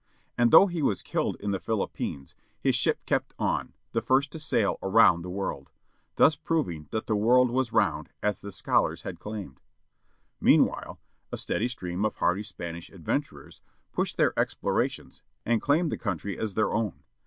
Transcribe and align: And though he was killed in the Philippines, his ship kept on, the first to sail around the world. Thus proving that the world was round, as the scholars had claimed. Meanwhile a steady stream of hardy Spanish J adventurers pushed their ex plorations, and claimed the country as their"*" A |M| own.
And 0.35 0.49
though 0.49 0.65
he 0.65 0.81
was 0.81 1.03
killed 1.03 1.37
in 1.39 1.51
the 1.51 1.59
Philippines, 1.59 2.33
his 2.59 2.73
ship 2.73 3.05
kept 3.05 3.35
on, 3.37 3.75
the 3.91 4.01
first 4.01 4.31
to 4.31 4.39
sail 4.39 4.79
around 4.81 5.21
the 5.21 5.29
world. 5.29 5.69
Thus 6.15 6.35
proving 6.35 6.87
that 6.89 7.05
the 7.05 7.15
world 7.15 7.51
was 7.51 7.71
round, 7.71 8.09
as 8.23 8.41
the 8.41 8.51
scholars 8.51 9.03
had 9.03 9.19
claimed. 9.19 9.61
Meanwhile 10.39 10.99
a 11.31 11.37
steady 11.37 11.67
stream 11.67 12.03
of 12.03 12.15
hardy 12.15 12.41
Spanish 12.41 12.87
J 12.87 12.95
adventurers 12.95 13.61
pushed 13.91 14.17
their 14.17 14.33
ex 14.39 14.55
plorations, 14.55 15.21
and 15.45 15.61
claimed 15.61 15.91
the 15.91 15.99
country 15.99 16.35
as 16.35 16.55
their"*" 16.55 16.69
A 16.69 16.71
|M| 16.71 16.75
own. 16.77 17.03